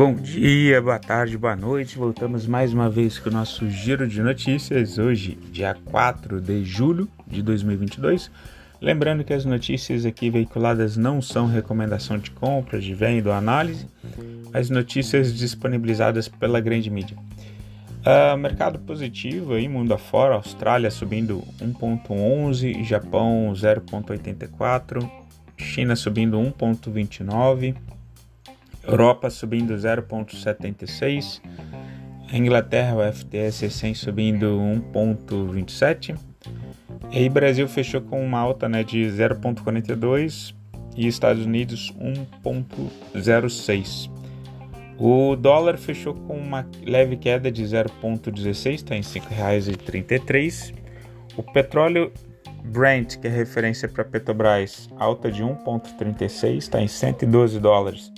[0.00, 1.98] Bom dia, boa tarde, boa noite.
[1.98, 4.96] Voltamos mais uma vez com o nosso giro de notícias.
[4.96, 8.30] Hoje, dia 4 de julho de 2022.
[8.80, 13.86] Lembrando que as notícias aqui veiculadas não são recomendação de compra, de venda ou análise,
[14.50, 17.18] mas notícias disponibilizadas pela grande mídia.
[18.00, 25.06] Uh, mercado positivo aí, mundo afora, Austrália subindo 1,11, Japão 0,84,
[25.58, 27.76] China subindo 1,29.
[28.86, 31.40] Europa subindo 0,76,
[32.32, 34.46] Inglaterra, o FTSE 100 subindo
[34.92, 36.16] 1,27,
[37.10, 40.54] e aí Brasil fechou com uma alta né, de 0,42
[40.96, 44.10] e Estados Unidos 1,06.
[44.98, 50.74] O dólar fechou com uma leve queda de 0,16, está em R$ 5,33.
[51.36, 52.12] O petróleo
[52.64, 58.12] Brent, que é referência para Petrobras, alta de 1,36, está em 112 dólares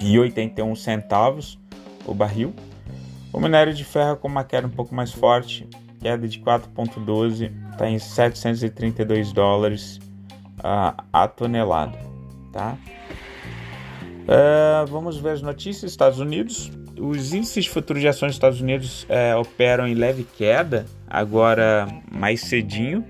[0.00, 1.58] e 81 centavos
[2.06, 2.54] o barril.
[3.32, 5.68] O minério de ferro com uma queda um pouco mais forte,
[6.00, 10.00] queda de 4,12, está em 732 dólares
[10.58, 11.98] uh, a tonelada,
[12.52, 12.76] tá?
[14.22, 15.90] Uh, vamos ver as notícias.
[15.90, 20.26] Estados Unidos, os índices de futuro de ações dos Estados Unidos uh, operam em leve
[20.36, 23.04] queda, agora mais cedinho,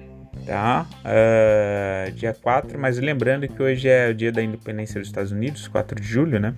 [0.46, 0.86] tá?
[1.04, 5.68] Uh, dia 4, mas lembrando que hoje é o dia da independência dos Estados Unidos,
[5.68, 6.54] 4 de julho, né?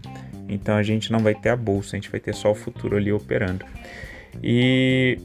[0.49, 2.97] Então a gente não vai ter a bolsa, a gente vai ter só o futuro
[2.97, 3.65] ali operando.
[4.43, 5.19] E,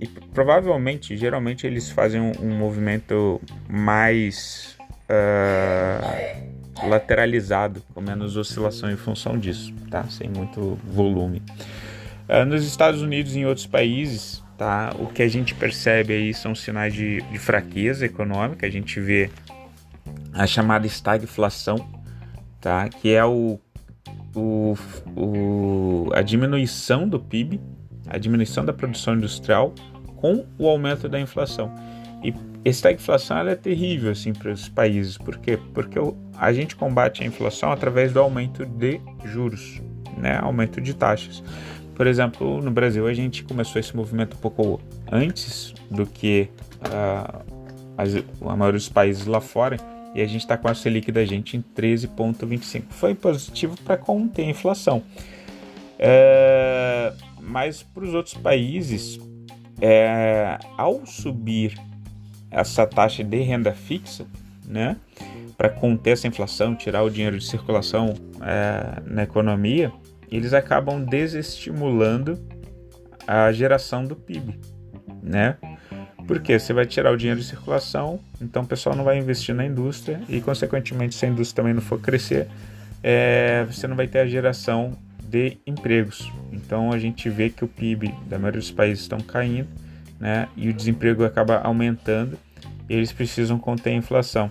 [0.00, 4.76] e provavelmente, geralmente eles fazem um, um movimento mais
[5.08, 10.04] uh, lateralizado, com menos oscilação em função disso, tá?
[10.04, 11.42] Sem muito volume.
[12.28, 14.94] Uh, nos Estados Unidos e em outros países, Tá?
[14.96, 19.28] O que a gente percebe aí são sinais de, de fraqueza econômica, a gente vê
[20.32, 21.84] a chamada estagflação,
[22.60, 22.88] tá?
[22.88, 23.58] que é o,
[24.36, 24.76] o,
[25.16, 27.60] o, a diminuição do PIB,
[28.06, 29.74] a diminuição da produção industrial
[30.14, 31.74] com o aumento da inflação.
[32.22, 32.32] E
[32.64, 35.58] estagflação ela é terrível assim para os países, por quê?
[35.74, 35.98] Porque
[36.38, 39.82] a gente combate a inflação através do aumento de juros,
[40.16, 40.38] né?
[40.40, 41.42] aumento de taxas.
[41.94, 44.80] Por exemplo, no Brasil a gente começou esse movimento um pouco
[45.10, 46.48] antes do que
[46.80, 47.44] uh,
[47.96, 49.76] as, a maioria dos países lá fora
[50.14, 52.84] e a gente está com a Selic da gente em 13,25.
[52.90, 55.02] Foi positivo para conter a inflação.
[55.98, 59.18] É, mas para os outros países,
[59.80, 61.78] é, ao subir
[62.50, 64.26] essa taxa de renda fixa,
[64.66, 64.96] né,
[65.56, 69.92] para conter essa inflação, tirar o dinheiro de circulação é, na economia,
[70.36, 72.38] eles acabam desestimulando
[73.26, 74.58] a geração do PIB,
[75.22, 75.56] né?
[76.26, 79.64] Porque você vai tirar o dinheiro de circulação, então o pessoal não vai investir na
[79.64, 82.48] indústria e, consequentemente, se a indústria também não for crescer,
[83.02, 86.30] é, você não vai ter a geração de empregos.
[86.52, 89.68] Então a gente vê que o PIB da maioria dos países estão caindo,
[90.20, 90.48] né?
[90.56, 92.38] E o desemprego acaba aumentando.
[92.88, 94.50] Eles precisam conter a inflação.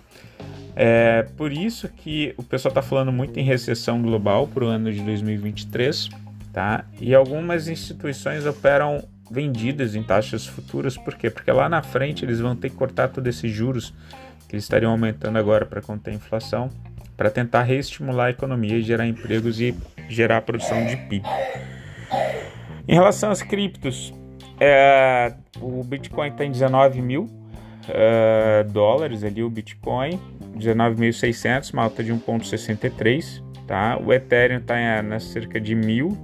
[0.76, 4.92] É por isso que o pessoal está falando muito em recessão global para o ano
[4.92, 6.10] de 2023,
[6.54, 6.86] tá?
[7.00, 11.30] E algumas instituições operam vendidas em taxas futuras, por quê?
[11.30, 13.94] Porque lá na frente eles vão ter que cortar todos esses juros
[14.48, 16.70] que eles estariam aumentando agora para conter a inflação,
[17.16, 19.76] para tentar reestimular a economia e gerar empregos e
[20.10, 21.24] gerar a produção de PIB.
[22.88, 24.14] Em relação às criptos,
[24.60, 27.41] é, o Bitcoin está em 19 mil
[27.90, 30.20] uh, dólares ali, o Bitcoin.
[30.58, 33.98] 19.600, uma alta de 1,63, tá?
[33.98, 36.16] O Ethereum está na cerca de 1.000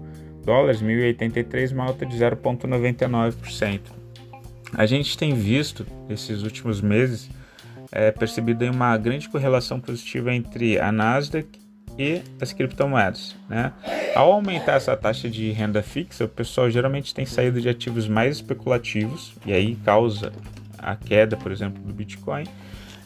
[0.46, 3.81] dólares, 1.083, uma alta de 0,99%.
[4.73, 7.29] A gente tem visto esses últimos meses
[7.91, 11.47] é, percebido uma grande correlação positiva entre a Nasdaq
[11.97, 13.35] e as criptomoedas.
[13.50, 13.72] Né?
[14.16, 18.38] Ao aumentar essa taxa de renda fixa, o pessoal geralmente tem saído de ativos mais
[18.38, 20.31] especulativos e aí causa
[20.77, 22.45] a queda, por exemplo, do Bitcoin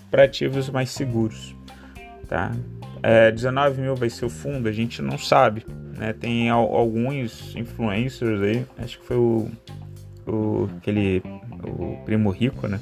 [0.09, 1.55] para ativos mais seguros.
[2.27, 2.51] Tá?
[3.01, 5.65] É, 19 mil vai ser o fundo, a gente não sabe.
[5.97, 6.13] Né?
[6.13, 9.49] Tem alguns influencers aí, acho que foi o,
[10.27, 11.23] o aquele
[11.63, 12.79] o primo rico, né?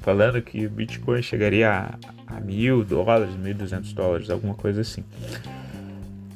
[0.00, 5.02] Falando que o Bitcoin chegaria a, a mil dólares, mil duzentos dólares, alguma coisa assim.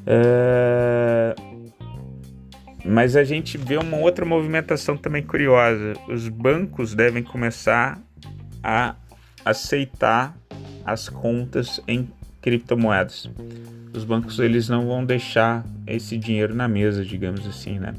[0.07, 1.28] É...
[2.99, 5.93] Mas a gente vê uma outra movimentação também curiosa.
[6.09, 7.97] Os bancos devem começar
[8.61, 8.97] a
[9.45, 10.37] aceitar
[10.85, 12.11] as contas em
[12.43, 13.31] criptomoedas.
[13.95, 17.95] Os bancos eles não vão deixar esse dinheiro na mesa, digamos assim, né?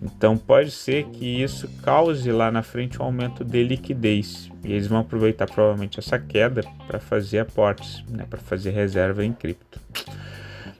[0.00, 4.86] Então pode ser que isso cause lá na frente um aumento de liquidez e eles
[4.86, 9.78] vão aproveitar provavelmente essa queda para fazer aportes, né, para fazer reserva em cripto.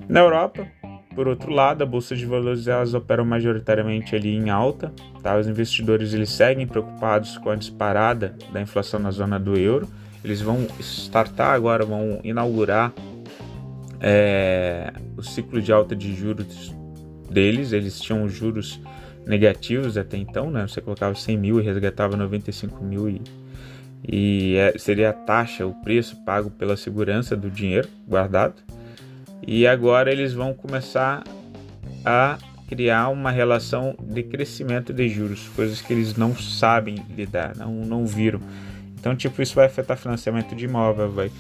[0.08, 0.67] Na Europa,
[1.14, 5.37] por outro lado, a bolsa de valores elas operam majoritariamente ali em alta, tá?
[5.38, 9.88] Os investidores eles seguem preocupados com a disparada da inflação na zona do euro.
[10.25, 12.93] Eles vão startar agora, vão inaugurar
[14.00, 16.75] é, o ciclo de alta de juros
[17.31, 17.72] deles.
[17.72, 18.81] Eles tinham juros
[19.26, 20.67] negativos até então, né?
[20.67, 23.22] Você colocava 100 mil e resgatava 95 mil e,
[24.06, 28.55] e é, seria a taxa, o preço pago pela segurança do dinheiro guardado.
[29.46, 31.23] E agora eles vão começar
[32.05, 32.38] a
[32.69, 38.06] criar uma relação de crescimento de juros, coisas que eles não sabem lidar, não, não
[38.06, 38.41] viram.
[38.99, 41.31] Então, tipo, isso vai afetar financiamento de imóvel, vai,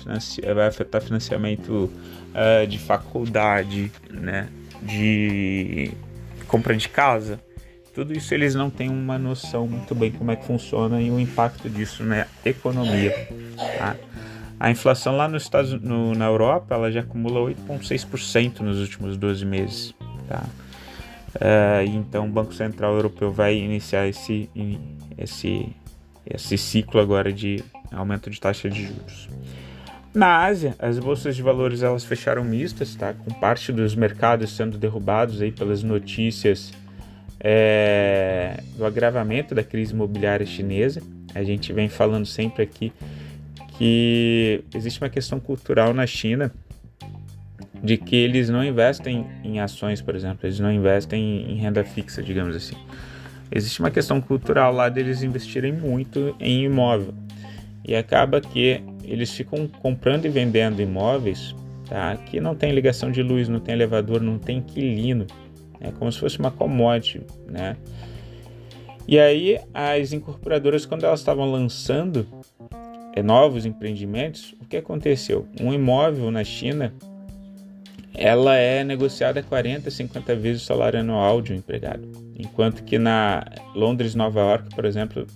[0.54, 1.90] vai afetar financiamento
[2.34, 4.48] uh, de faculdade, né?
[4.82, 5.90] De
[6.46, 7.40] compra de casa.
[7.94, 11.18] Tudo isso eles não têm uma noção muito bem como é que funciona e o
[11.18, 13.28] impacto disso na economia.
[13.78, 13.96] Tá?
[14.64, 19.44] A inflação lá nos Estados, no, na Europa ela já acumula 8,6% nos últimos 12
[19.44, 19.94] meses.
[20.26, 20.42] Tá?
[21.34, 24.48] Uh, então o Banco Central Europeu vai iniciar esse,
[25.18, 25.68] esse,
[26.24, 27.62] esse ciclo agora de
[27.92, 29.28] aumento de taxa de juros.
[30.14, 33.12] Na Ásia, as bolsas de valores elas fecharam mistas, tá?
[33.12, 36.72] com parte dos mercados sendo derrubados aí pelas notícias
[37.38, 41.02] é, do agravamento da crise imobiliária chinesa.
[41.34, 42.90] A gente vem falando sempre aqui
[43.78, 46.52] que existe uma questão cultural na China
[47.82, 52.22] de que eles não investem em ações, por exemplo, eles não investem em renda fixa,
[52.22, 52.76] digamos assim.
[53.52, 57.12] Existe uma questão cultural lá deles investirem muito em imóvel.
[57.86, 61.54] E acaba que eles ficam comprando e vendendo imóveis
[61.86, 65.26] tá, que não tem ligação de luz, não tem elevador, não tem inquilino.
[65.78, 67.76] É como se fosse uma commodity, né?
[69.06, 72.26] E aí as incorporadoras, quando elas estavam lançando
[73.22, 75.46] novos empreendimentos, o que aconteceu?
[75.60, 76.92] Um imóvel na China,
[78.14, 82.08] ela é negociada 40, 50 vezes o salário anual de um empregado,
[82.38, 83.44] enquanto que na
[83.74, 85.26] Londres, Nova York, por exemplo,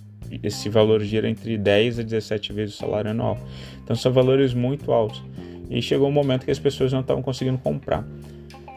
[0.43, 3.37] esse valor gira entre 10 a 17 vezes o salário anual.
[3.83, 5.23] Então são valores muito altos.
[5.69, 8.05] E chegou um momento que as pessoas não estavam conseguindo comprar.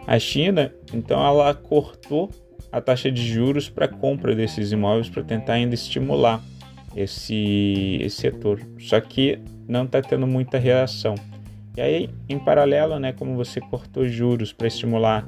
[0.06, 2.31] A China, então, ela cortou
[2.70, 6.43] a taxa de juros para compra desses imóveis para tentar ainda estimular
[6.97, 8.61] esse, esse setor.
[8.79, 11.15] Só que não está tendo muita reação.
[11.77, 15.27] E aí, em paralelo, né, como você cortou juros para estimular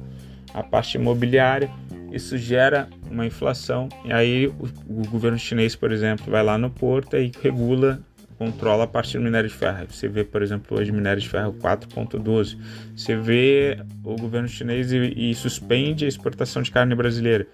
[0.53, 1.69] a parte imobiliária,
[2.11, 3.89] isso gera uma inflação.
[4.05, 7.99] E aí, o, o, governo chinês, por exemplo, vai lá no porto e regula,
[8.37, 9.87] controla a parte do minério de ferro.
[9.89, 12.57] Você vê, por exemplo, hoje minério de ferro 4,12.
[12.95, 17.47] Você vê o governo chinês e, e suspende a exportação de carne brasileira.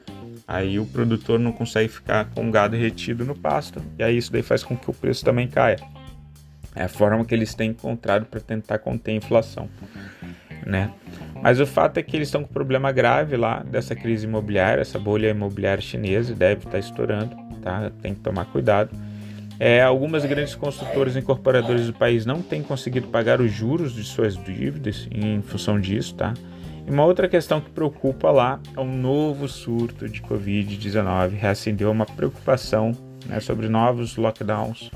[0.52, 4.30] Aí o produtor não consegue ficar com o gado retido no pasto, e aí isso
[4.30, 5.78] daí faz com que o preço também caia.
[6.76, 9.70] É a forma que eles têm encontrado para tentar conter a inflação,
[10.66, 10.92] né?
[11.42, 14.82] Mas o fato é que eles estão com um problema grave lá dessa crise imobiliária,
[14.82, 17.90] essa bolha imobiliária chinesa deve estar tá estourando, tá?
[18.02, 18.94] Tem que tomar cuidado.
[19.58, 24.04] É, algumas grandes construtoras e incorporadoras do país não têm conseguido pagar os juros de
[24.04, 26.34] suas dívidas em função disso, tá?
[26.88, 31.32] E uma outra questão que preocupa lá é um novo surto de Covid-19.
[31.32, 32.92] Reacendeu uma preocupação
[33.26, 34.92] né, sobre novos lockdowns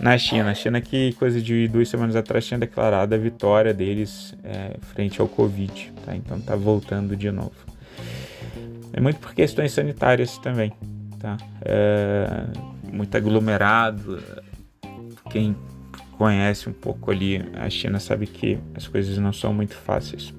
[0.00, 0.50] na China.
[0.50, 5.20] A China que coisa de duas semanas atrás tinha declarado a vitória deles é, frente
[5.20, 5.92] ao Covid.
[6.04, 6.16] Tá?
[6.16, 7.52] Então tá voltando de novo.
[8.92, 10.72] É muito por questões sanitárias também.
[11.18, 11.36] Tá?
[11.62, 12.44] É,
[12.92, 14.22] muito aglomerado.
[15.30, 15.54] Quem
[16.12, 20.34] conhece um pouco ali a China sabe que as coisas não são muito fáceis.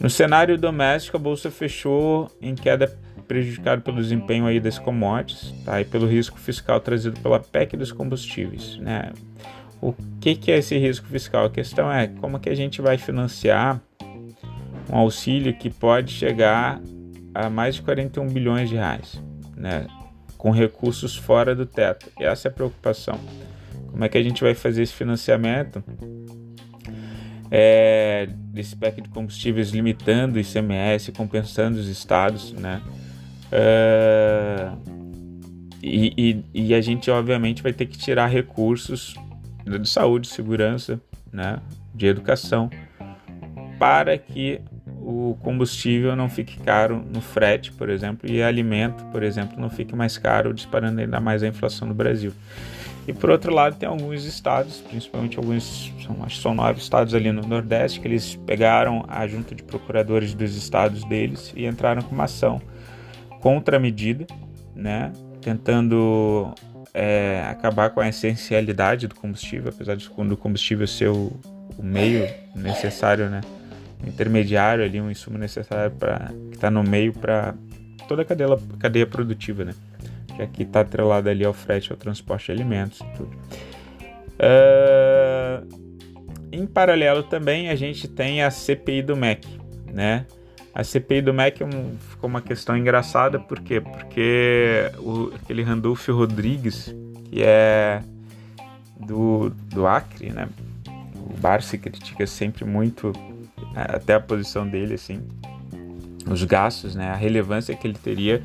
[0.00, 2.86] No cenário doméstico, a bolsa fechou em queda
[3.26, 5.80] prejudicada pelo desempenho aí das commodities tá?
[5.80, 8.78] e pelo risco fiscal trazido pela PEC dos combustíveis.
[8.78, 9.12] Né?
[9.82, 11.44] O que, que é esse risco fiscal?
[11.44, 13.80] A questão é como que a gente vai financiar
[14.90, 16.80] um auxílio que pode chegar
[17.34, 19.22] a mais de 41 bilhões de reais,
[19.56, 19.86] né?
[20.38, 22.10] com recursos fora do teto.
[22.18, 23.18] E essa é a preocupação.
[23.90, 25.82] Como é que a gente vai fazer esse financiamento
[27.50, 32.82] é, desse PEC de combustíveis limitando o ICMS, compensando os estados, né?
[33.50, 34.70] É,
[35.82, 36.12] e,
[36.54, 39.14] e, e, a gente obviamente vai ter que tirar recursos
[39.64, 41.00] de saúde, segurança,
[41.32, 41.58] né,
[41.94, 42.68] de educação,
[43.78, 44.60] para que
[45.00, 49.94] o combustível não fique caro no frete, por exemplo, e alimento, por exemplo, não fique
[49.94, 52.32] mais caro, disparando ainda mais a inflação no Brasil.
[53.08, 57.14] E por outro lado, tem alguns estados, principalmente alguns, são, acho que são nove estados
[57.14, 62.02] ali no Nordeste, que eles pegaram a junta de procuradores dos estados deles e entraram
[62.02, 62.60] com uma ação
[63.40, 64.26] contra a medida,
[64.76, 65.10] né?
[65.40, 66.52] Tentando
[66.92, 71.32] é, acabar com a essencialidade do combustível, apesar de do combustível ser o,
[71.78, 73.40] o meio necessário, né?
[74.06, 77.54] intermediário ali, um insumo necessário para que está no meio para
[78.06, 79.72] toda a cadeia, cadeia produtiva, né?
[80.38, 83.36] Que aqui está atrelado ali ao frete, ao transporte de alimentos e tudo.
[84.38, 85.66] Uh,
[86.52, 89.48] em paralelo também a gente tem a CPI do MEC,
[89.92, 90.26] né?
[90.72, 91.66] A CPI do MEC é
[92.10, 93.80] ficou uma questão engraçada, por quê?
[93.80, 98.00] Porque o, aquele Randolfo Rodrigues, que é
[99.00, 100.48] do, do Acre, né?
[101.16, 103.12] O Barsi critica sempre muito,
[103.74, 105.20] é, até a posição dele, assim,
[106.30, 107.08] os gastos, né?
[107.08, 108.40] A relevância que ele teria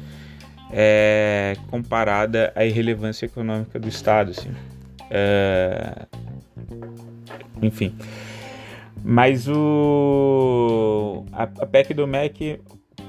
[0.76, 4.50] é, comparada à irrelevância econômica do Estado, assim.
[5.10, 6.08] É,
[7.62, 7.96] enfim.
[9.04, 12.60] Mas o a, a PEC do MEC,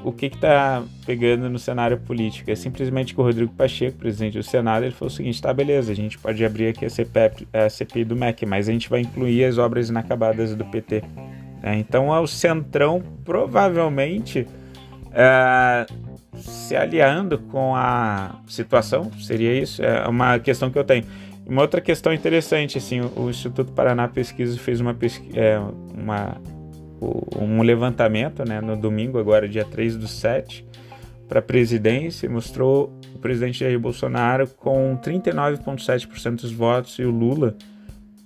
[0.04, 2.50] o que está pegando no cenário político?
[2.50, 5.92] É simplesmente que o Rodrigo Pacheco, presidente do Senado, ele falou o seguinte: tá, beleza,
[5.92, 9.00] a gente pode abrir aqui a, CPI, a CPI do MEC, mas a gente vai
[9.00, 11.02] incluir as obras inacabadas do PT.
[11.62, 14.47] É, então, o Centrão provavelmente
[15.12, 15.87] é,
[16.36, 19.82] se aliando com a situação, seria isso?
[19.82, 21.04] É uma questão que eu tenho.
[21.46, 24.96] Uma outra questão interessante, assim, o Instituto Paraná Pesquisa fez uma,
[25.34, 25.58] é,
[25.94, 26.36] uma
[27.38, 30.66] um levantamento né, no domingo, agora dia 3 do 7,
[31.28, 37.56] para a presidência, mostrou o presidente Jair Bolsonaro com 39,7% dos votos e o Lula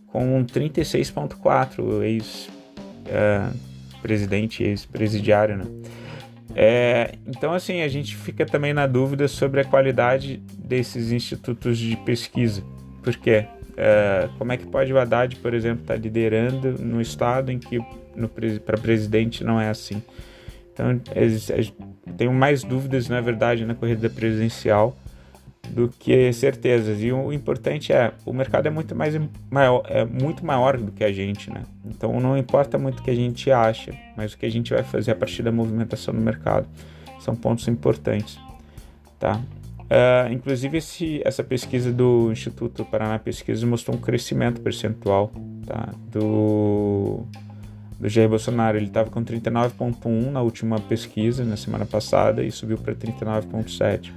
[0.08, 5.64] com 36,4%, o ex-presidente, é, ex-presidiário, né?
[6.54, 11.96] É, então, assim, a gente fica também na dúvida sobre a qualidade desses institutos de
[11.98, 12.62] pesquisa.
[13.02, 17.50] Porque uh, como é que pode o Haddad, por exemplo, estar tá liderando no estado
[17.52, 17.78] em que
[18.64, 20.02] para presidente não é assim?
[20.72, 21.00] Então,
[22.16, 24.96] tenho mais dúvidas, na verdade, na corrida presidencial
[25.68, 27.02] do que certezas.
[27.02, 29.14] E o importante é, o mercado é muito mais
[29.50, 31.62] maior, é muito maior do que a gente, né?
[31.84, 34.82] Então não importa muito o que a gente acha, mas o que a gente vai
[34.82, 36.66] fazer a partir da movimentação no mercado.
[37.20, 38.38] São pontos importantes,
[39.18, 39.40] tá?
[39.88, 45.32] Uh, inclusive, esse, essa pesquisa do Instituto Paraná Pesquisa mostrou um crescimento percentual
[45.66, 47.22] tá, do,
[47.98, 48.76] do Jair Bolsonaro.
[48.76, 54.12] Ele estava com 39,1 na última pesquisa, na semana passada, e subiu para 39,7.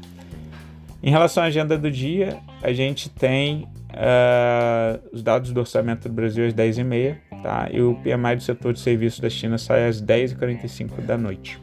[1.04, 6.14] Em relação à agenda do dia, a gente tem uh, os dados do orçamento do
[6.14, 7.70] Brasil às 10h30, tá?
[7.72, 11.60] e o PMI do setor de serviços da China sai às 10h45 da noite.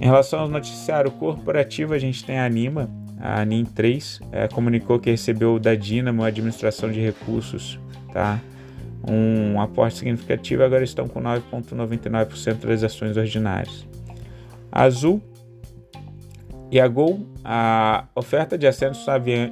[0.00, 4.98] Em relação ao noticiário corporativo, a gente tem a Anima, a Anim 3, é, comunicou
[4.98, 7.78] que recebeu da Dinamo a administração de recursos,
[8.12, 8.40] tá?
[9.08, 13.86] um aporte significativo, agora estão com 9,99% das ações ordinárias.
[14.72, 15.22] A Azul
[16.70, 19.04] e a Gol, a oferta de assentos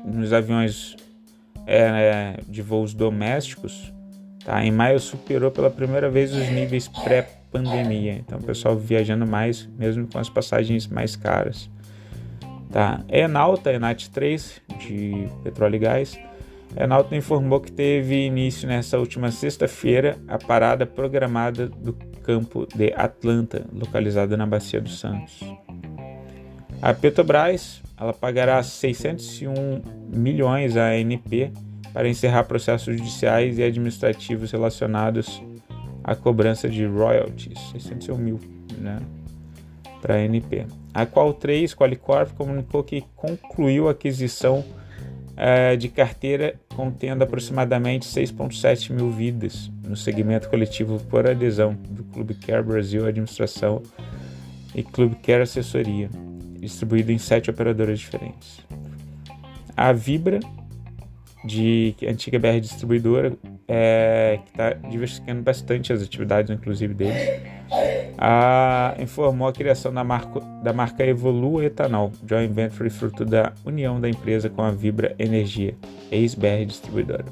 [0.04, 0.97] nos aviões
[1.66, 3.92] é, de voos domésticos
[4.45, 4.64] tá?
[4.64, 8.14] em maio superou pela primeira vez os níveis pré pandemia.
[8.14, 11.71] Então, o pessoal viajando mais, mesmo com as passagens mais caras.
[12.71, 13.04] Tá?
[13.09, 16.19] Enalta, Enat 3, de petróleo e gás.
[16.75, 21.92] Enalta informou que teve início nessa última sexta-feira a parada programada do
[22.23, 25.40] campo de Atlanta, localizado na Bacia dos Santos.
[26.82, 29.54] A Petrobras ela pagará 601
[30.08, 31.52] milhões à ANP
[31.92, 35.40] para encerrar processos judiciais e administrativos relacionados
[36.02, 38.40] a cobrança de royalties, 601 mil,
[38.78, 38.98] né,
[40.00, 40.66] para a ANP.
[40.92, 44.64] A qual 3, Qualicorp, comunicou que concluiu a aquisição
[45.32, 52.34] uh, de carteira contendo aproximadamente 6,7 mil vidas no segmento coletivo por adesão do Clube
[52.34, 53.80] Care Brasil Administração
[54.74, 56.10] e Clube Care Assessoria,
[56.62, 58.61] distribuído em sete operadoras diferentes.
[59.76, 60.40] A Vibra,
[61.45, 67.42] de antiga BR distribuidora, é, que está diversificando bastante as atividades, inclusive deles,
[68.16, 74.00] a, informou a criação da marca, da marca Evolua Etanol, joint venture fruto da união
[74.00, 75.75] da empresa com a Vibra Energia,
[76.11, 77.25] ex-BR distribuidora.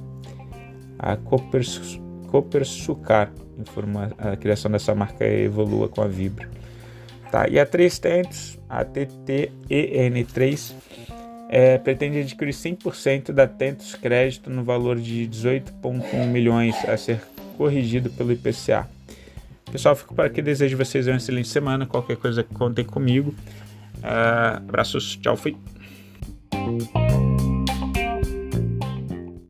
[0.99, 6.60] A Copersucar informou a criação dessa marca Evolua com a Vibra.
[7.31, 10.73] Tá, e a 3 Tentos, a TTEN3,
[11.49, 17.21] é, pretende adquirir 100% da Tentos Crédito no valor de 18,1 milhões a ser
[17.57, 18.89] corrigido pelo IPCA.
[19.71, 20.43] Pessoal, fico por aqui.
[20.43, 21.87] Desejo vocês uma excelente semana.
[21.87, 23.35] Qualquer coisa, contem comigo.
[23.99, 25.17] Uh, abraços.
[25.17, 25.37] Tchau.
[25.37, 25.57] Fui.